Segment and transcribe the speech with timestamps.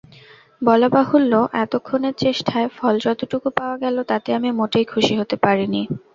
[0.61, 5.81] বলাবাহুল্য, এতক্ষণের চেষ্টায় ফল যতটুকু পাওয়া গেল তাতে আমি মোটেই খুশি হতে পারিনি।